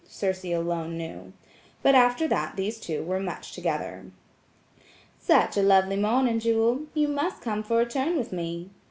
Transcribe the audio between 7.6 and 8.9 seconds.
for a turn with me."